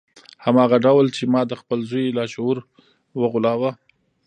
هماغه 0.45 0.77
ډول 0.85 1.07
چې 1.15 1.23
ما 1.33 1.41
د 1.47 1.53
خپل 1.61 1.79
زوی 1.89 2.05
لاشعور 2.17 2.57
وغولاوه 3.19 3.71